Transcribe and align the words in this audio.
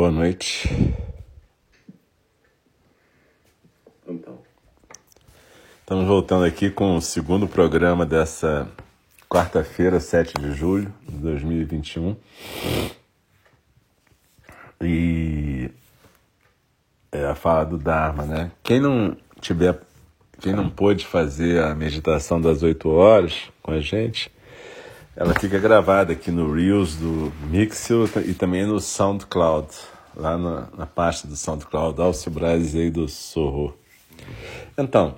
Boa 0.00 0.10
noite. 0.10 0.66
Então. 4.08 4.38
Estamos 5.78 6.06
voltando 6.06 6.46
aqui 6.46 6.70
com 6.70 6.96
o 6.96 7.02
segundo 7.02 7.46
programa 7.46 8.06
dessa 8.06 8.66
quarta-feira, 9.28 10.00
7 10.00 10.40
de 10.40 10.52
julho 10.54 10.90
de 11.06 11.18
2021. 11.18 12.16
E 14.80 15.70
é 17.12 17.26
a 17.26 17.34
fala 17.34 17.66
do 17.66 17.76
Dharma, 17.76 18.24
né? 18.24 18.50
Quem 18.62 18.80
não 18.80 19.14
tiver 19.38 19.82
quem 20.40 20.54
não 20.54 20.70
pôde 20.70 21.04
fazer 21.04 21.62
a 21.62 21.74
meditação 21.74 22.40
das 22.40 22.62
8 22.62 22.88
horas 22.88 23.50
com 23.62 23.72
a 23.72 23.80
gente, 23.80 24.32
ela 25.16 25.34
fica 25.38 25.58
gravada 25.58 26.12
aqui 26.12 26.30
no 26.30 26.52
Reels 26.52 26.96
do 26.96 27.32
Mixel 27.50 28.08
e 28.24 28.34
também 28.34 28.64
no 28.64 28.80
SoundCloud, 28.80 29.68
lá 30.16 30.38
na, 30.38 30.68
na 30.76 30.86
pasta 30.86 31.26
do 31.26 31.36
SoundCloud, 31.36 32.00
Alcio 32.00 32.30
Braz 32.30 32.74
e 32.74 32.90
do 32.90 33.08
Sorro. 33.08 33.76
Então, 34.76 35.16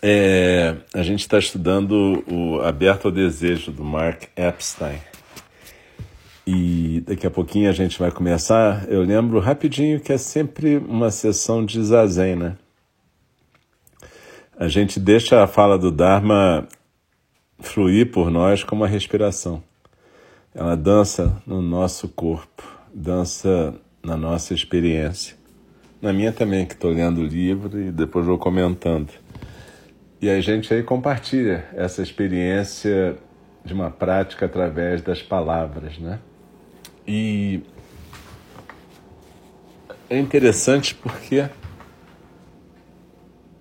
é, 0.00 0.76
a 0.94 1.02
gente 1.02 1.20
está 1.20 1.38
estudando 1.38 2.24
o 2.30 2.60
Aberto 2.62 3.06
ao 3.06 3.12
Desejo, 3.12 3.72
do 3.72 3.84
Mark 3.84 4.24
Epstein. 4.36 4.98
E 6.46 7.02
daqui 7.06 7.26
a 7.26 7.30
pouquinho 7.30 7.70
a 7.70 7.72
gente 7.72 7.98
vai 7.98 8.10
começar. 8.10 8.88
Eu 8.88 9.02
lembro 9.02 9.38
rapidinho 9.38 10.00
que 10.00 10.12
é 10.12 10.18
sempre 10.18 10.76
uma 10.76 11.10
sessão 11.10 11.64
de 11.64 11.82
zazen, 11.82 12.34
né? 12.34 12.56
a 14.62 14.68
gente 14.68 15.00
deixa 15.00 15.42
a 15.42 15.46
fala 15.48 15.76
do 15.76 15.90
Dharma 15.90 16.68
fluir 17.62 18.10
por 18.10 18.30
nós 18.30 18.62
como 18.62 18.84
a 18.84 18.88
respiração. 18.88 19.62
Ela 20.54 20.76
dança 20.76 21.40
no 21.46 21.62
nosso 21.62 22.08
corpo, 22.08 22.62
dança 22.92 23.74
na 24.02 24.16
nossa 24.16 24.52
experiência. 24.52 25.36
Na 26.00 26.12
minha 26.12 26.32
também, 26.32 26.66
que 26.66 26.74
estou 26.74 26.90
lendo 26.90 27.20
o 27.20 27.24
livro 27.24 27.80
e 27.80 27.90
depois 27.90 28.26
vou 28.26 28.36
comentando. 28.36 29.10
E 30.20 30.28
a 30.28 30.40
gente 30.40 30.72
aí 30.74 30.82
compartilha 30.82 31.64
essa 31.74 32.02
experiência 32.02 33.16
de 33.64 33.72
uma 33.72 33.90
prática 33.90 34.46
através 34.46 35.00
das 35.00 35.22
palavras, 35.22 35.98
né? 35.98 36.18
E 37.06 37.62
é 40.10 40.18
interessante 40.18 40.94
porque 40.94 41.48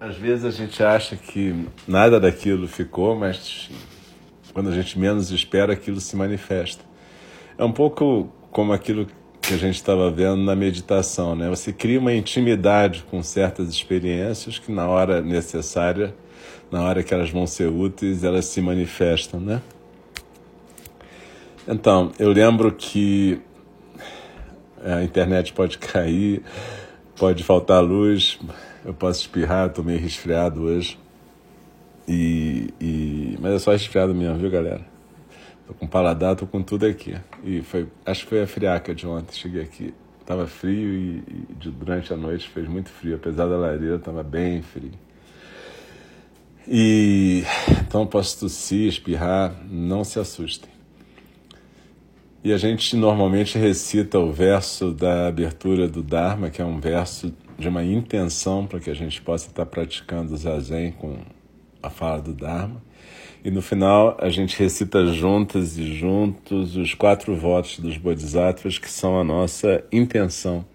às 0.02 0.18
vezes 0.18 0.44
a 0.46 0.50
gente 0.50 0.82
acha 0.82 1.16
que 1.16 1.68
nada 1.88 2.20
daquilo 2.20 2.68
ficou, 2.68 3.16
mas 3.16 3.70
quando 4.52 4.70
a 4.70 4.74
gente 4.74 4.98
menos 4.98 5.30
espera, 5.30 5.74
aquilo 5.74 6.02
se 6.02 6.16
manifesta. 6.16 6.84
É 7.56 7.64
um 7.64 7.72
pouco 7.72 8.28
como 8.50 8.74
aquilo 8.74 9.06
que 9.40 9.54
a 9.54 9.58
gente 9.58 9.76
estava 9.76 10.10
vendo 10.10 10.38
na 10.38 10.56
meditação, 10.56 11.36
né? 11.36 11.48
Você 11.50 11.72
cria 11.72 12.00
uma 12.00 12.12
intimidade 12.12 13.06
com 13.12 13.22
certas 13.22 13.70
experiências 13.70 14.58
que 14.58 14.72
na 14.72 14.88
hora 14.88 15.22
necessária, 15.22 16.16
na 16.72 16.82
hora 16.82 17.04
que 17.04 17.14
elas 17.14 17.30
vão 17.30 17.46
ser 17.46 17.68
úteis, 17.68 18.24
elas 18.24 18.46
se 18.46 18.60
manifestam, 18.60 19.40
né? 19.40 19.62
Então, 21.68 22.12
eu 22.18 22.32
lembro 22.32 22.72
que 22.72 23.40
a 24.84 25.04
internet 25.04 25.54
pode 25.54 25.78
cair, 25.80 26.42
pode 27.16 27.44
faltar 27.44 27.84
luz, 27.84 28.40
eu 28.84 28.94
posso 28.94 29.22
espirrar, 29.22 29.69
tô 29.72 29.84
meio 29.84 30.00
resfriado 30.00 30.62
hoje. 30.64 30.97
E, 32.08 32.74
e, 32.80 33.38
mas 33.40 33.53
é 33.53 33.59
só 33.59 33.72
resfriado 33.72 34.14
mesmo, 34.14 34.38
viu, 34.38 34.50
galera? 34.50 34.86
Tô 35.68 35.74
com 35.74 35.88
paladar, 35.88 36.36
tô 36.36 36.47
com 36.47 36.62
tudo 36.62 36.86
aqui. 36.86 37.16
E 37.44 37.62
foi, 37.62 37.88
acho 38.06 38.24
que 38.24 38.30
foi 38.30 38.42
a 38.42 38.47
friaca 38.47 38.94
de 38.94 39.06
ontem. 39.08 39.34
Cheguei 39.34 39.62
aqui, 39.62 39.94
tava 40.25 40.47
frio 40.47 40.94
e, 40.94 41.24
e 41.28 41.69
durante 41.69 42.12
a 42.12 42.18
noite 42.18 42.50
fez 42.50 42.68
muito 42.68 42.90
frio. 42.90 43.16
Apesar 43.16 43.47
da 43.47 43.56
lareira, 43.56 44.00
tava 44.00 44.24
bem 44.24 44.62
frio. 44.62 44.92
E 46.68 47.44
então 47.81 48.06
posso 48.06 48.40
tossir, 48.40 48.88
espirrar, 48.88 49.56
não 49.69 50.03
se 50.03 50.19
assustem. 50.19 50.69
E 52.44 52.52
a 52.52 52.58
gente 52.58 52.96
normalmente 52.96 53.58
recita 53.58 54.18
o 54.18 54.31
verso 54.31 54.92
da 54.92 55.28
abertura 55.28 55.88
do 55.88 56.02
Dharma, 56.02 56.50
que 56.50 56.62
é 56.62 56.66
um 56.66 56.80
verso 56.80 57.31
de 57.62 57.70
uma 57.70 57.84
intenção 57.84 58.66
para 58.66 58.80
que 58.80 58.90
a 58.90 58.94
gente 58.94 59.22
possa 59.22 59.48
estar 59.48 59.66
praticando 59.66 60.34
o 60.34 60.38
zazen 60.38 60.92
com 60.92 61.20
a 61.82 61.90
fala 61.90 62.22
do 62.22 62.34
Dharma. 62.34 62.82
E 63.44 63.50
no 63.50 63.62
final 63.62 64.18
a 64.20 64.30
gente 64.30 64.58
recita 64.58 65.06
juntas 65.08 65.78
e 65.78 65.94
juntos 65.94 66.76
os 66.76 66.94
quatro 66.94 67.36
votos 67.36 67.80
dos 67.80 67.98
Bodhisattvas, 67.98 68.78
que 68.78 68.90
são 68.90 69.20
a 69.20 69.24
nossa 69.24 69.84
intenção, 69.92 70.66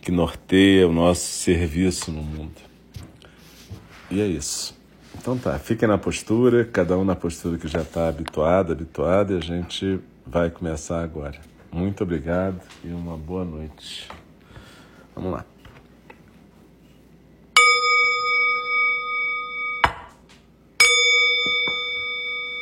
que 0.00 0.12
norteia 0.12 0.86
o 0.86 0.92
nosso 0.92 1.26
serviço 1.26 2.10
no 2.12 2.22
mundo. 2.22 2.60
E 4.10 4.20
é 4.20 4.26
isso. 4.26 4.76
Então 5.18 5.36
tá, 5.36 5.58
fiquem 5.58 5.88
na 5.88 5.98
postura, 5.98 6.64
cada 6.64 6.96
um 6.96 7.04
na 7.04 7.16
postura 7.16 7.58
que 7.58 7.66
já 7.66 7.80
está 7.80 8.08
habituado, 8.08 8.72
habituado, 8.72 9.32
e 9.32 9.36
a 9.36 9.40
gente 9.40 9.98
vai 10.24 10.50
começar 10.50 11.02
agora. 11.02 11.40
Muito 11.72 12.04
obrigado 12.04 12.60
e 12.84 12.88
uma 12.88 13.16
boa 13.16 13.44
noite. 13.44 14.08
Vamos 15.14 15.32
lá. 15.32 15.55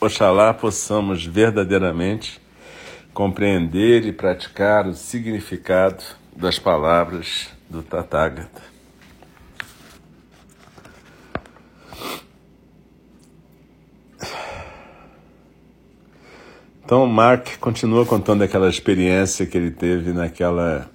Oxalá 0.00 0.54
possamos 0.54 1.26
verdadeiramente 1.26 2.40
compreender 3.12 4.06
e 4.06 4.12
praticar 4.12 4.86
o 4.86 4.94
significado 4.94 6.04
das 6.36 6.56
palavras 6.56 7.48
do 7.68 7.82
Tathagata. 7.82 8.62
Então, 16.84 17.04
Mark 17.04 17.58
continua 17.58 18.06
contando 18.06 18.42
aquela 18.42 18.68
experiência 18.68 19.46
que 19.46 19.58
ele 19.58 19.72
teve 19.72 20.12
naquela, 20.12 20.88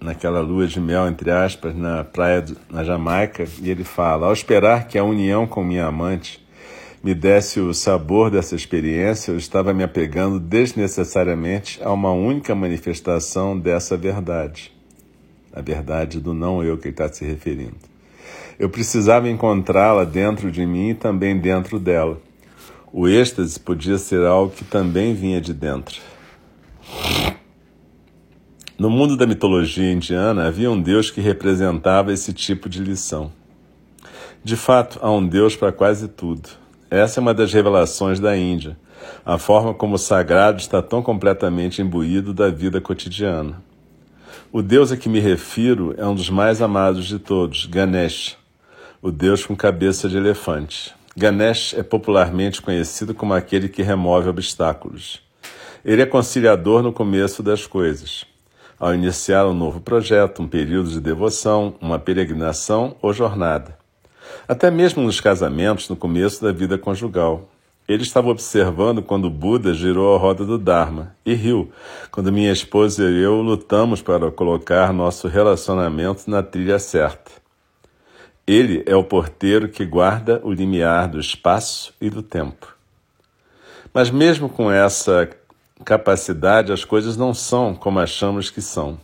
naquela 0.00 0.40
lua 0.40 0.66
de 0.66 0.80
mel, 0.80 1.06
entre 1.06 1.30
aspas, 1.30 1.76
na 1.76 2.02
praia 2.02 2.40
do, 2.40 2.56
na 2.70 2.82
Jamaica, 2.82 3.46
e 3.60 3.70
ele 3.70 3.84
fala: 3.84 4.26
Ao 4.26 4.32
esperar 4.32 4.88
que 4.88 4.96
a 4.96 5.04
união 5.04 5.46
com 5.46 5.62
minha 5.62 5.84
amante 5.84 6.47
me 7.08 7.14
desse 7.14 7.58
o 7.58 7.72
sabor 7.72 8.30
dessa 8.30 8.54
experiência, 8.54 9.32
eu 9.32 9.38
estava 9.38 9.72
me 9.72 9.82
apegando 9.82 10.38
desnecessariamente 10.38 11.80
a 11.82 11.90
uma 11.90 12.12
única 12.12 12.54
manifestação 12.54 13.58
dessa 13.58 13.96
verdade. 13.96 14.70
A 15.50 15.62
verdade 15.62 16.20
do 16.20 16.34
não 16.34 16.62
eu 16.62 16.76
que 16.76 16.88
ele 16.88 16.92
está 16.92 17.08
se 17.10 17.24
referindo. 17.24 17.78
Eu 18.58 18.68
precisava 18.68 19.26
encontrá-la 19.26 20.04
dentro 20.04 20.50
de 20.50 20.66
mim 20.66 20.90
e 20.90 20.94
também 20.94 21.38
dentro 21.38 21.78
dela. 21.78 22.20
O 22.92 23.08
êxtase 23.08 23.58
podia 23.58 23.96
ser 23.96 24.26
algo 24.26 24.52
que 24.54 24.62
também 24.62 25.14
vinha 25.14 25.40
de 25.40 25.54
dentro. 25.54 26.02
No 28.78 28.90
mundo 28.90 29.16
da 29.16 29.26
mitologia 29.26 29.90
indiana 29.90 30.46
havia 30.46 30.70
um 30.70 30.78
deus 30.78 31.10
que 31.10 31.22
representava 31.22 32.12
esse 32.12 32.34
tipo 32.34 32.68
de 32.68 32.82
lição. 32.84 33.32
De 34.44 34.56
fato, 34.56 34.98
há 35.00 35.10
um 35.10 35.26
deus 35.26 35.56
para 35.56 35.72
quase 35.72 36.06
tudo 36.06 36.67
essa 36.90 37.20
é 37.20 37.20
uma 37.20 37.34
das 37.34 37.52
revelações 37.52 38.18
da 38.18 38.36
Índia, 38.36 38.76
a 39.24 39.36
forma 39.36 39.74
como 39.74 39.96
o 39.96 39.98
sagrado 39.98 40.60
está 40.60 40.80
tão 40.80 41.02
completamente 41.02 41.82
imbuído 41.82 42.32
da 42.32 42.48
vida 42.48 42.80
cotidiana. 42.80 43.62
O 44.50 44.62
Deus 44.62 44.90
a 44.90 44.96
que 44.96 45.08
me 45.08 45.20
refiro 45.20 45.94
é 45.98 46.06
um 46.06 46.14
dos 46.14 46.30
mais 46.30 46.62
amados 46.62 47.06
de 47.06 47.18
todos, 47.18 47.66
Ganesh, 47.66 48.38
o 49.02 49.10
Deus 49.10 49.44
com 49.44 49.54
cabeça 49.54 50.08
de 50.08 50.16
elefante. 50.16 50.94
Ganesh 51.14 51.74
é 51.74 51.82
popularmente 51.82 52.62
conhecido 52.62 53.12
como 53.12 53.34
aquele 53.34 53.68
que 53.68 53.82
remove 53.82 54.28
obstáculos. 54.28 55.20
Ele 55.84 56.00
é 56.00 56.06
conciliador 56.06 56.82
no 56.82 56.92
começo 56.92 57.42
das 57.42 57.66
coisas, 57.66 58.24
ao 58.78 58.94
iniciar 58.94 59.46
um 59.46 59.52
novo 59.54 59.80
projeto, 59.80 60.42
um 60.42 60.48
período 60.48 60.88
de 60.90 61.00
devoção, 61.00 61.74
uma 61.80 61.98
peregrinação 61.98 62.96
ou 63.02 63.12
jornada. 63.12 63.76
Até 64.46 64.70
mesmo 64.70 65.02
nos 65.02 65.20
casamentos, 65.20 65.88
no 65.88 65.96
começo 65.96 66.42
da 66.42 66.52
vida 66.52 66.78
conjugal. 66.78 67.48
Ele 67.88 68.02
estava 68.02 68.28
observando 68.28 69.02
quando 69.02 69.30
Buda 69.30 69.72
girou 69.72 70.14
a 70.14 70.18
roda 70.18 70.44
do 70.44 70.58
Dharma 70.58 71.14
e 71.24 71.32
riu 71.32 71.72
quando 72.10 72.30
minha 72.30 72.52
esposa 72.52 73.10
e 73.10 73.22
eu 73.22 73.40
lutamos 73.40 74.02
para 74.02 74.30
colocar 74.30 74.92
nosso 74.92 75.26
relacionamento 75.26 76.30
na 76.30 76.42
trilha 76.42 76.78
certa. 76.78 77.30
Ele 78.46 78.82
é 78.86 78.94
o 78.94 79.04
porteiro 79.04 79.68
que 79.68 79.86
guarda 79.86 80.40
o 80.44 80.52
limiar 80.52 81.08
do 81.08 81.18
espaço 81.18 81.94
e 82.00 82.10
do 82.10 82.22
tempo. 82.22 82.74
Mas, 83.92 84.10
mesmo 84.10 84.48
com 84.48 84.70
essa 84.70 85.28
capacidade, 85.84 86.72
as 86.72 86.84
coisas 86.84 87.16
não 87.16 87.32
são 87.32 87.74
como 87.74 87.98
achamos 87.98 88.50
que 88.50 88.60
são. 88.60 88.98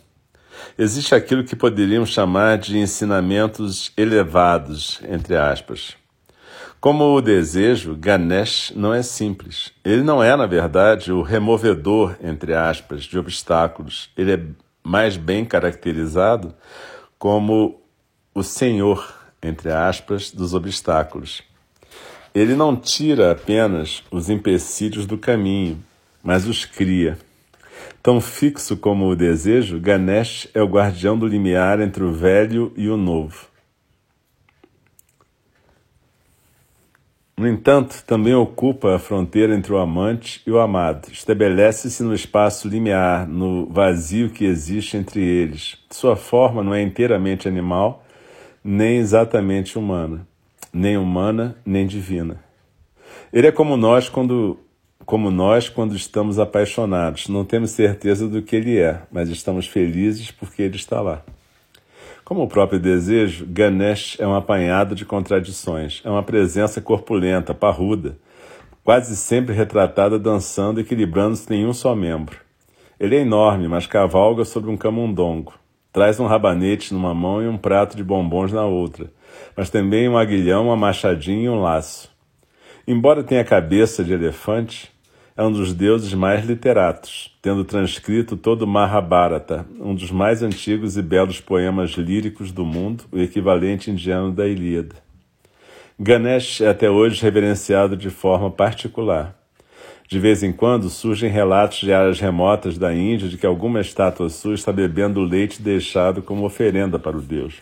Existe 0.77 1.15
aquilo 1.15 1.43
que 1.43 1.55
poderíamos 1.55 2.09
chamar 2.09 2.57
de 2.57 2.77
ensinamentos 2.77 3.91
elevados, 3.95 4.99
entre 5.07 5.35
aspas. 5.35 5.95
Como 6.79 7.15
o 7.15 7.21
desejo, 7.21 7.95
Ganesh 7.95 8.71
não 8.75 8.93
é 8.93 9.01
simples. 9.01 9.71
Ele 9.83 10.03
não 10.03 10.21
é, 10.21 10.35
na 10.35 10.45
verdade, 10.45 11.11
o 11.11 11.21
removedor, 11.21 12.15
entre 12.21 12.53
aspas, 12.53 13.05
de 13.05 13.17
obstáculos. 13.17 14.09
Ele 14.15 14.33
é 14.33 14.39
mais 14.83 15.17
bem 15.17 15.43
caracterizado 15.43 16.53
como 17.17 17.81
o 18.35 18.43
senhor, 18.43 19.15
entre 19.41 19.71
aspas, 19.71 20.29
dos 20.29 20.53
obstáculos. 20.53 21.41
Ele 22.35 22.53
não 22.53 22.75
tira 22.75 23.31
apenas 23.31 24.03
os 24.11 24.29
empecilhos 24.29 25.05
do 25.05 25.17
caminho, 25.17 25.83
mas 26.21 26.45
os 26.45 26.65
cria. 26.65 27.17
Tão 28.01 28.21
fixo 28.21 28.77
como 28.77 29.07
o 29.07 29.15
desejo, 29.15 29.79
Ganesh 29.79 30.47
é 30.53 30.61
o 30.61 30.67
guardião 30.67 31.17
do 31.17 31.27
limiar 31.27 31.79
entre 31.81 32.03
o 32.03 32.11
velho 32.11 32.71
e 32.75 32.87
o 32.87 32.97
novo. 32.97 33.47
No 37.37 37.49
entanto, 37.49 38.01
também 38.07 38.33
ocupa 38.33 38.95
a 38.95 38.99
fronteira 38.99 39.53
entre 39.53 39.73
o 39.73 39.77
amante 39.77 40.41
e 40.47 40.51
o 40.51 40.57
amado. 40.57 41.09
Estabelece-se 41.11 42.01
no 42.01 42.13
espaço 42.13 42.69
limiar, 42.69 43.27
no 43.27 43.65
vazio 43.65 44.29
que 44.29 44.45
existe 44.45 44.95
entre 44.95 45.21
eles. 45.21 45.77
Sua 45.91 46.15
forma 46.15 46.63
não 46.63 46.73
é 46.73 46.81
inteiramente 46.81 47.45
animal, 47.45 48.05
nem 48.63 48.99
exatamente 48.99 49.77
humana, 49.77 50.25
nem 50.71 50.95
humana, 50.95 51.57
nem 51.65 51.85
divina. 51.85 52.41
Ele 53.33 53.47
é 53.47 53.51
como 53.51 53.75
nós 53.75 54.07
quando 54.07 54.57
como 55.05 55.29
nós 55.29 55.69
quando 55.69 55.95
estamos 55.95 56.39
apaixonados. 56.39 57.29
Não 57.29 57.45
temos 57.45 57.71
certeza 57.71 58.27
do 58.27 58.41
que 58.41 58.55
ele 58.55 58.79
é, 58.79 59.01
mas 59.11 59.29
estamos 59.29 59.67
felizes 59.67 60.31
porque 60.31 60.63
ele 60.63 60.75
está 60.75 60.99
lá. 60.99 61.21
Como 62.23 62.41
o 62.41 62.47
próprio 62.47 62.79
desejo, 62.79 63.45
Ganesh 63.47 64.17
é 64.19 64.25
um 64.25 64.33
apanhado 64.33 64.95
de 64.95 65.05
contradições. 65.05 66.01
É 66.03 66.09
uma 66.09 66.23
presença 66.23 66.81
corpulenta, 66.81 67.53
parruda, 67.53 68.17
quase 68.83 69.15
sempre 69.15 69.53
retratada 69.53 70.17
dançando, 70.17 70.79
equilibrando-se 70.79 71.53
em 71.53 71.67
um 71.67 71.73
só 71.73 71.93
membro. 71.93 72.39
Ele 72.99 73.15
é 73.15 73.19
enorme, 73.19 73.67
mas 73.67 73.85
cavalga 73.85 74.43
sobre 74.43 74.71
um 74.71 74.77
camundongo. 74.77 75.53
Traz 75.93 76.19
um 76.19 76.25
rabanete 76.25 76.93
numa 76.93 77.13
mão 77.13 77.43
e 77.43 77.47
um 77.47 77.57
prato 77.57 77.95
de 77.95 78.03
bombons 78.03 78.51
na 78.51 78.65
outra, 78.65 79.11
mas 79.55 79.69
também 79.69 80.09
um 80.09 80.17
aguilhão, 80.17 80.65
uma 80.65 80.75
machadinha 80.75 81.45
e 81.45 81.49
um 81.49 81.61
laço. 81.61 82.09
Embora 82.87 83.23
tenha 83.23 83.43
cabeça 83.43 84.03
de 84.03 84.13
elefante, 84.13 84.94
é 85.37 85.43
um 85.43 85.51
dos 85.51 85.73
deuses 85.73 86.13
mais 86.13 86.45
literatos, 86.45 87.29
tendo 87.41 87.65
transcrito 87.65 88.37
todo 88.37 88.61
o 88.61 88.67
Mahabharata, 88.67 89.65
um 89.81 89.93
dos 89.93 90.09
mais 90.09 90.41
antigos 90.41 90.95
e 90.95 91.01
belos 91.01 91.41
poemas 91.41 91.91
líricos 91.91 92.53
do 92.53 92.65
mundo, 92.65 93.03
o 93.11 93.19
equivalente 93.19 93.91
indiano 93.91 94.31
da 94.31 94.47
Ilíada. 94.47 94.95
Ganesh 95.99 96.61
é 96.61 96.69
até 96.69 96.89
hoje 96.89 97.21
reverenciado 97.21 97.97
de 97.97 98.09
forma 98.09 98.49
particular. 98.49 99.35
De 100.07 100.19
vez 100.19 100.41
em 100.41 100.53
quando 100.53 100.89
surgem 100.89 101.29
relatos 101.29 101.79
de 101.79 101.91
áreas 101.91 102.19
remotas 102.19 102.77
da 102.77 102.93
Índia 102.93 103.27
de 103.27 103.37
que 103.37 103.45
alguma 103.45 103.81
estátua 103.81 104.29
sua 104.29 104.53
está 104.53 104.71
bebendo 104.71 105.19
o 105.19 105.25
leite 105.25 105.61
deixado 105.61 106.21
como 106.21 106.45
oferenda 106.45 106.97
para 106.97 107.17
o 107.17 107.21
deus. 107.21 107.55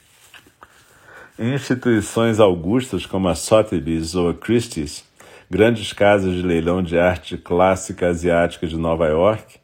Em 1.40 1.56
instituições 1.56 2.40
augustas 2.40 3.08
como 3.08 3.28
a 3.28 3.34
Sotheby's 3.34 4.14
ou 4.14 4.30
a 4.30 4.34
Christie's, 4.36 5.04
grandes 5.54 5.94
casas 5.94 6.34
de 6.34 6.42
leilão 6.42 6.82
de 6.82 6.98
arte 6.98 7.38
clássica 7.38 8.08
asiática 8.08 8.66
de 8.66 8.76
Nova 8.76 9.08
York, 9.08 9.58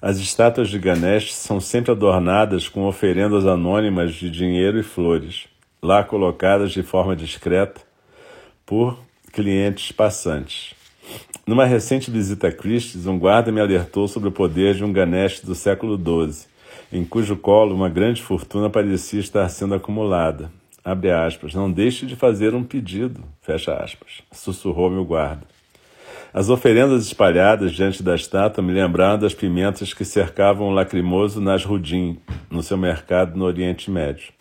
as 0.00 0.16
estátuas 0.16 0.70
de 0.70 0.78
Ganesh 0.78 1.34
são 1.34 1.60
sempre 1.60 1.90
adornadas 1.92 2.66
com 2.66 2.86
oferendas 2.86 3.46
anônimas 3.46 4.14
de 4.14 4.30
dinheiro 4.30 4.80
e 4.80 4.82
flores, 4.82 5.46
lá 5.82 6.02
colocadas 6.02 6.72
de 6.72 6.82
forma 6.82 7.14
discreta 7.14 7.82
por 8.64 8.98
clientes 9.34 9.92
passantes. 9.92 10.74
Numa 11.46 11.66
recente 11.66 12.10
visita 12.10 12.48
a 12.48 12.52
Christie's, 12.52 13.06
um 13.06 13.18
guarda 13.18 13.52
me 13.52 13.60
alertou 13.60 14.08
sobre 14.08 14.30
o 14.30 14.32
poder 14.32 14.74
de 14.74 14.82
um 14.82 14.94
Ganesh 14.94 15.40
do 15.40 15.54
século 15.54 15.98
XII, 15.98 16.46
em 16.90 17.04
cujo 17.04 17.36
colo 17.36 17.74
uma 17.74 17.90
grande 17.90 18.22
fortuna 18.22 18.70
parecia 18.70 19.20
estar 19.20 19.46
sendo 19.50 19.74
acumulada, 19.74 20.50
Abre 20.84 21.10
aspas. 21.10 21.54
Não 21.54 21.72
deixe 21.72 22.04
de 22.04 22.14
fazer 22.14 22.54
um 22.54 22.62
pedido. 22.62 23.24
Fecha 23.40 23.74
aspas. 23.74 24.22
Sussurrou 24.30 24.90
meu 24.90 25.04
guarda. 25.04 25.46
As 26.32 26.50
oferendas 26.50 27.06
espalhadas 27.06 27.72
diante 27.72 28.02
da 28.02 28.14
estátua 28.14 28.62
me 28.62 28.72
lembraram 28.72 29.18
das 29.18 29.32
pimentas 29.32 29.94
que 29.94 30.04
cercavam 30.04 30.68
o 30.68 30.72
lacrimoso 30.72 31.40
Nasrudim, 31.40 32.18
no 32.50 32.62
seu 32.62 32.76
mercado 32.76 33.38
no 33.38 33.44
Oriente 33.44 33.90
Médio. 33.90 34.32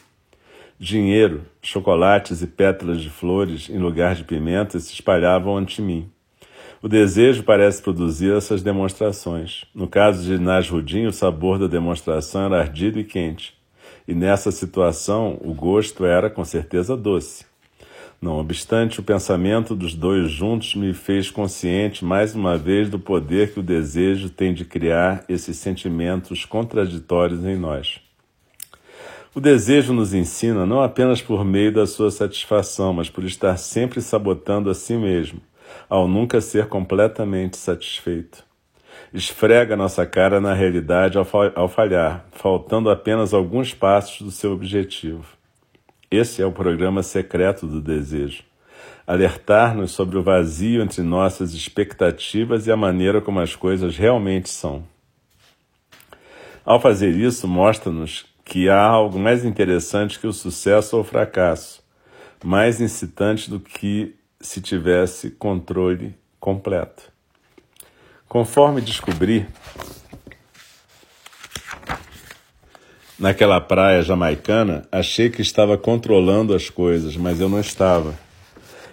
Dinheiro, 0.77 1.43
chocolates 1.61 2.41
e 2.41 2.47
pétalas 2.47 2.99
de 2.99 3.09
flores, 3.09 3.69
em 3.69 3.77
lugar 3.77 4.15
de 4.15 4.23
pimentas, 4.23 4.85
se 4.85 4.93
espalhavam 4.93 5.55
ante 5.55 5.81
mim. 5.81 6.09
O 6.81 6.89
desejo 6.89 7.43
parece 7.43 7.81
produzir 7.81 8.35
essas 8.35 8.61
demonstrações. 8.61 9.63
No 9.73 9.87
caso 9.87 10.23
de 10.23 10.37
Nasrudim, 10.37 11.05
o 11.05 11.13
sabor 11.13 11.57
da 11.57 11.67
demonstração 11.67 12.45
era 12.47 12.59
ardido 12.59 12.99
e 12.99 13.03
quente 13.03 13.55
e 14.07 14.13
nessa 14.13 14.51
situação 14.51 15.37
o 15.41 15.53
gosto 15.53 16.05
era 16.05 16.29
com 16.29 16.43
certeza 16.43 16.95
doce. 16.95 17.45
Não 18.21 18.39
obstante, 18.39 19.01
o 19.01 19.03
pensamento 19.03 19.75
dos 19.75 19.93
dois 19.93 20.31
juntos 20.31 20.75
me 20.75 20.93
fez 20.93 21.29
consciente 21.29 22.05
mais 22.05 22.33
uma 22.33 22.57
vez 22.57 22.89
do 22.89 22.97
poder 22.97 23.53
que 23.53 23.59
o 23.59 23.63
desejo 23.63 24.29
tem 24.29 24.53
de 24.53 24.63
criar 24.63 25.25
esses 25.27 25.57
sentimentos 25.57 26.45
contraditórios 26.45 27.43
em 27.43 27.57
nós. 27.57 27.99
O 29.35 29.41
desejo 29.41 29.91
nos 29.91 30.13
ensina 30.13 30.65
não 30.65 30.81
apenas 30.81 31.21
por 31.21 31.43
meio 31.43 31.73
da 31.73 31.85
sua 31.85 32.11
satisfação, 32.11 32.93
mas 32.93 33.09
por 33.09 33.25
estar 33.25 33.57
sempre 33.57 33.99
sabotando 33.99 34.69
a 34.69 34.73
si 34.73 34.95
mesmo, 34.95 35.41
ao 35.89 36.07
nunca 36.07 36.39
ser 36.39 36.67
completamente 36.67 37.57
satisfeito 37.57 38.45
esfrega 39.11 39.75
nossa 39.75 40.05
cara 40.05 40.39
na 40.39 40.53
realidade 40.53 41.17
ao 41.17 41.67
falhar, 41.67 42.25
faltando 42.31 42.89
apenas 42.89 43.33
alguns 43.33 43.73
passos 43.73 44.21
do 44.21 44.31
seu 44.31 44.51
objetivo. 44.53 45.25
Esse 46.09 46.41
é 46.41 46.45
o 46.45 46.51
programa 46.51 47.01
secreto 47.01 47.65
do 47.65 47.81
desejo. 47.81 48.43
Alertar-nos 49.05 49.91
sobre 49.91 50.17
o 50.17 50.23
vazio 50.23 50.81
entre 50.81 51.01
nossas 51.01 51.53
expectativas 51.53 52.67
e 52.67 52.71
a 52.71 52.77
maneira 52.77 53.19
como 53.19 53.39
as 53.39 53.55
coisas 53.55 53.97
realmente 53.97 54.49
são. 54.49 54.83
Ao 56.65 56.79
fazer 56.79 57.09
isso, 57.09 57.47
mostra-nos 57.47 58.25
que 58.45 58.69
há 58.69 58.81
algo 58.81 59.19
mais 59.19 59.43
interessante 59.43 60.19
que 60.19 60.27
o 60.27 60.33
sucesso 60.33 60.95
ou 60.95 61.01
o 61.01 61.05
fracasso, 61.05 61.83
mais 62.43 62.79
incitante 62.79 63.49
do 63.49 63.59
que 63.59 64.15
se 64.39 64.61
tivesse 64.61 65.31
controle 65.31 66.15
completo. 66.39 67.12
Conforme 68.33 68.81
descobri, 68.81 69.45
naquela 73.19 73.61
praia 73.61 74.01
jamaicana, 74.01 74.87
achei 74.91 75.29
que 75.29 75.43
estava 75.43 75.77
controlando 75.77 76.55
as 76.55 76.67
coisas, 76.67 77.15
mas 77.15 77.39
eu 77.39 77.47
não 77.47 77.59
estava. 77.59 78.15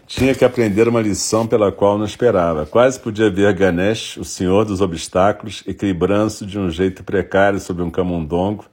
Tinha 0.07 0.35
que 0.35 0.45
aprender 0.45 0.87
uma 0.89 1.01
lição 1.01 1.47
pela 1.47 1.73
qual 1.73 1.97
não 1.97 2.05
esperava. 2.05 2.67
Quase 2.67 3.01
podia 3.01 3.31
ver 3.31 3.55
Ganesh, 3.55 4.19
o 4.19 4.27
senhor 4.27 4.67
dos 4.67 4.83
obstáculos, 4.83 5.65
equilibrando-se 5.67 6.45
de 6.45 6.59
um 6.59 6.69
jeito 6.69 7.03
precário 7.03 7.59
sobre 7.59 7.83
um 7.83 7.91
camundongo, 7.91 8.67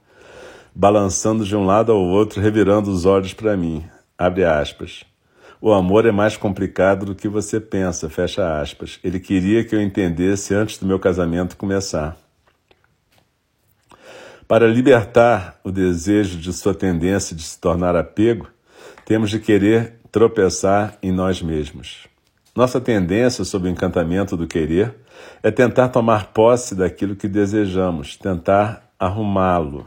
balançando 0.74 1.46
de 1.46 1.56
um 1.56 1.64
lado 1.64 1.92
ao 1.92 1.98
outro, 1.98 2.42
revirando 2.42 2.90
os 2.90 3.06
olhos 3.06 3.32
para 3.32 3.56
mim. 3.56 3.82
Abre 4.18 4.44
aspas. 4.44 5.02
O 5.60 5.72
amor 5.72 6.06
é 6.06 6.12
mais 6.12 6.36
complicado 6.36 7.04
do 7.04 7.16
que 7.16 7.26
você 7.26 7.58
pensa, 7.58 8.08
fecha 8.08 8.60
aspas. 8.60 9.00
Ele 9.02 9.18
queria 9.18 9.64
que 9.64 9.74
eu 9.74 9.82
entendesse 9.82 10.54
antes 10.54 10.78
do 10.78 10.86
meu 10.86 11.00
casamento 11.00 11.56
começar. 11.56 12.16
Para 14.46 14.68
libertar 14.68 15.58
o 15.64 15.72
desejo 15.72 16.38
de 16.38 16.52
sua 16.52 16.74
tendência 16.74 17.34
de 17.34 17.42
se 17.42 17.60
tornar 17.60 17.96
apego, 17.96 18.48
temos 19.04 19.30
de 19.30 19.40
querer 19.40 19.94
tropeçar 20.12 20.96
em 21.02 21.10
nós 21.10 21.42
mesmos. 21.42 22.06
Nossa 22.54 22.80
tendência 22.80 23.44
sob 23.44 23.68
o 23.68 23.70
encantamento 23.70 24.36
do 24.36 24.46
querer 24.46 24.94
é 25.42 25.50
tentar 25.50 25.88
tomar 25.88 26.32
posse 26.32 26.74
daquilo 26.74 27.16
que 27.16 27.26
desejamos, 27.28 28.16
tentar 28.16 28.90
arrumá-lo, 28.98 29.86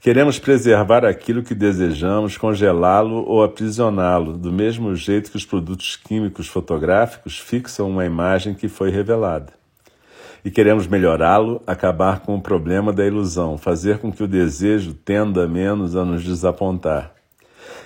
Queremos 0.00 0.38
preservar 0.38 1.04
aquilo 1.04 1.42
que 1.42 1.54
desejamos, 1.54 2.36
congelá-lo 2.36 3.24
ou 3.26 3.42
aprisioná-lo, 3.42 4.36
do 4.36 4.52
mesmo 4.52 4.94
jeito 4.94 5.30
que 5.30 5.36
os 5.36 5.44
produtos 5.44 5.96
químicos 5.96 6.46
fotográficos 6.46 7.38
fixam 7.38 7.90
uma 7.90 8.04
imagem 8.04 8.54
que 8.54 8.68
foi 8.68 8.90
revelada. 8.90 9.52
E 10.44 10.50
queremos 10.50 10.86
melhorá-lo, 10.86 11.60
acabar 11.66 12.20
com 12.20 12.36
o 12.36 12.40
problema 12.40 12.92
da 12.92 13.04
ilusão, 13.04 13.58
fazer 13.58 13.98
com 13.98 14.12
que 14.12 14.22
o 14.22 14.28
desejo 14.28 14.94
tenda 14.94 15.48
menos 15.48 15.96
a 15.96 16.04
nos 16.04 16.22
desapontar. 16.22 17.12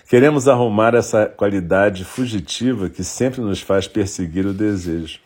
Queremos 0.06 0.47
arrumar 0.47 0.94
essa 0.94 1.25
qualidade 1.25 2.04
fugitiva 2.04 2.90
que 2.90 3.02
sempre 3.02 3.40
nos 3.40 3.62
faz 3.62 3.88
perseguir 3.88 4.44
o 4.44 4.52
desejo. 4.52 5.20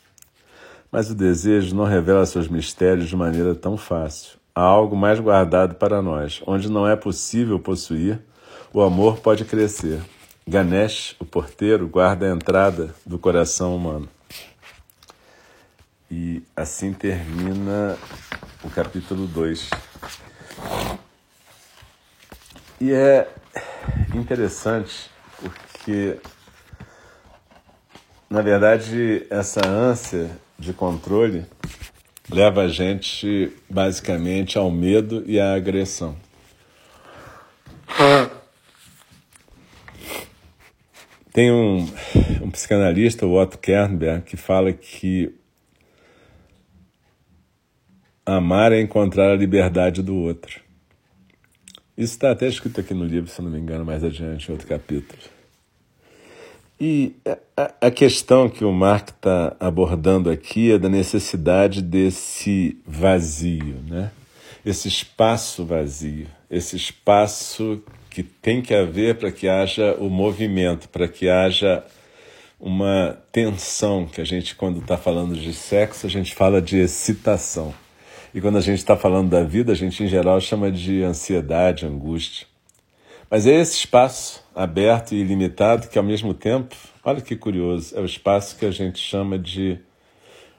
Mas 0.93 1.11
o 1.11 1.15
desejo 1.15 1.75
não 1.75 1.85
revela 1.85 2.25
seus 2.25 2.47
mistérios 2.47 3.09
de 3.09 3.17
maneira 3.17 3.53
tão 3.55 3.77
fácil 3.77 4.44
há 4.55 4.63
algo 4.63 4.95
mais 4.95 5.19
guardado 5.19 5.75
para 5.75 6.01
nós. 6.01 6.41
Onde 6.47 6.71
não 6.71 6.87
é 6.87 6.95
possível 6.95 7.59
possuir, 7.59 8.21
o 8.73 8.81
amor 8.81 9.19
pode 9.19 9.45
crescer. 9.45 10.01
Ganesh, 10.47 11.17
o 11.19 11.25
porteiro, 11.25 11.89
guarda 11.89 12.27
a 12.27 12.35
entrada 12.35 12.95
do 13.05 13.19
coração 13.19 13.75
humano. 13.75 14.09
E 16.11 16.43
assim 16.55 16.93
termina 16.93 17.97
o 18.63 18.71
capítulo 18.71 19.27
2. 19.27 19.71
E 22.81 22.93
é 22.93 23.29
interessante 24.15 25.11
porque, 25.41 26.21
na 28.29 28.43
verdade, 28.43 29.27
essa 29.31 29.67
ânsia 29.67 30.31
de 30.59 30.73
controle 30.73 31.47
leva 32.31 32.63
a 32.63 32.69
gente 32.69 33.53
basicamente 33.69 34.57
ao 34.57 34.71
medo 34.71 35.23
e 35.27 35.39
à 35.39 35.55
agressão. 35.55 36.17
Tem 41.33 41.51
um, 41.51 41.79
um 42.43 42.51
psicanalista, 42.51 43.27
o 43.27 43.35
Otto 43.41 43.59
Kernberg, 43.59 44.23
que 44.23 44.37
fala 44.37 44.73
que 44.73 45.35
amar 48.25 48.73
é 48.73 48.81
encontrar 48.81 49.33
a 49.33 49.37
liberdade 49.37 50.03
do 50.03 50.15
outro. 50.15 50.61
Isso 51.97 52.15
está 52.15 52.31
até 52.31 52.47
escrito 52.49 52.81
aqui 52.81 52.95
no 52.95 53.05
livro, 53.05 53.31
se 53.31 53.43
não 53.43 53.51
me 53.51 53.59
engano, 53.59 53.85
mais 53.85 54.03
adiante, 54.03 54.49
em 54.49 54.53
outro 54.53 54.67
capítulo. 54.67 55.34
E 56.81 57.15
a, 57.81 57.91
questão 57.91 58.49
que 58.49 58.65
o 58.65 58.73
Mark 58.73 59.11
está 59.11 59.57
abordando 59.61 60.29
aqui 60.29 60.73
é 60.73 60.79
da 60.79 60.89
necessidade 60.89 61.81
desse 61.81 62.77
vazio, 62.85 63.77
né? 63.89 64.11
esse 64.65 64.89
espaço 64.89 65.65
vazio, 65.65 66.27
esse 66.51 66.75
espaço 66.75 67.83
que 68.09 68.23
tem 68.23 68.63
que 68.63 68.75
haver 68.75 69.17
para 69.17 69.31
que 69.31 69.49
haja 69.49 69.95
o 69.99 70.09
movimento, 70.09 70.89
para 70.89 71.07
que 71.07 71.29
haja 71.29 71.85
uma 72.59 73.19
tensão, 73.31 74.07
que 74.07 74.21
a 74.21 74.25
gente, 74.25 74.55
quando 74.55 74.81
está 74.81 74.97
falando 74.97 75.35
de 75.35 75.53
sexo, 75.53 76.07
a 76.07 76.11
gente 76.11 76.35
fala 76.35 76.63
de 76.63 76.79
excitação. 76.79 77.75
E 78.33 78.41
quando 78.41 78.57
a 78.57 78.61
gente 78.61 78.79
está 78.79 78.97
falando 78.97 79.29
da 79.29 79.43
vida, 79.43 79.73
a 79.73 79.75
gente, 79.75 80.03
em 80.03 80.09
geral, 80.09 80.41
chama 80.41 80.73
de 80.73 81.03
ansiedade, 81.03 81.85
angústia. 81.85 82.47
Mas 83.31 83.47
é 83.47 83.61
esse 83.61 83.79
espaço 83.79 84.45
aberto 84.55 85.15
e 85.15 85.21
ilimitado 85.21 85.89
que, 85.89 85.99
ao 85.99 86.05
mesmo 86.05 86.35
tempo, 86.35 86.77
olha 87.03 87.21
que 87.21 87.35
curioso, 87.37 87.97
é 87.97 88.01
o 88.01 88.05
espaço 88.05 88.57
que 88.57 88.67
a 88.67 88.71
gente 88.71 88.99
chama 88.99 89.39
de 89.39 89.79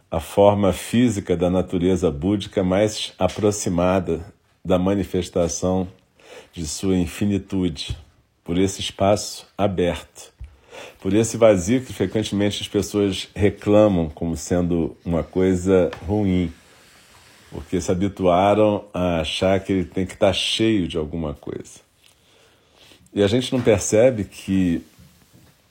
a 0.10 0.20
forma 0.20 0.72
física 0.72 1.36
da 1.36 1.50
natureza 1.50 2.10
búdica 2.12 2.64
mais 2.64 3.14
aproximada 3.20 4.34
da 4.64 4.80
manifestação 4.80 5.88
de 6.52 6.68
sua 6.68 6.96
infinitude, 6.98 7.98
por 8.44 8.58
esse 8.58 8.80
espaço 8.80 9.48
aberto, 9.58 10.34
por 11.02 11.14
esse 11.14 11.38
vazio 11.38 11.84
que 11.84 11.94
frequentemente 11.94 12.62
as 12.62 12.68
pessoas 12.68 13.28
reclamam 13.36 14.10
como 14.10 14.36
sendo 14.36 14.96
uma 15.06 15.24
coisa 15.24 15.92
ruim, 16.06 16.52
porque 17.52 17.80
se 17.80 17.92
habituaram 17.92 18.86
a 18.94 19.22
achar 19.22 19.60
que 19.60 19.72
ele 19.72 19.86
tem 19.86 20.06
que 20.06 20.14
estar 20.14 20.34
cheio 20.34 20.88
de 20.88 20.98
alguma 20.98 21.34
coisa. 21.34 21.86
E 23.16 23.24
a 23.24 23.28
gente 23.28 23.54
não 23.54 23.62
percebe 23.62 24.26
que 24.26 24.86